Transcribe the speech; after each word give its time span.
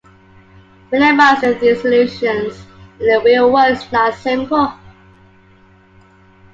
Minimizing 0.91 1.59
these 1.59 1.85
illusions 1.85 2.57
in 2.99 3.05
the 3.05 3.21
real 3.23 3.51
world 3.53 3.69
is 3.77 3.91
not 3.91 4.15
simple. 4.15 4.73